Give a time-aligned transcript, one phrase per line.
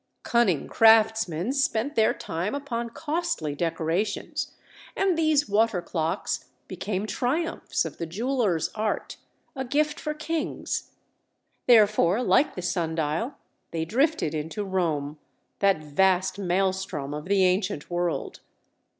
[0.23, 4.51] Cunning craftsmen spent their time upon costly decorations,
[4.97, 9.17] and these water clocks became triumphs of the jeweler's art,
[9.55, 10.93] a gift for kings.
[11.67, 13.35] Therefore, like the sun dial,
[13.69, 18.39] they drifted into Rome—that vast maelstrom of the ancient world.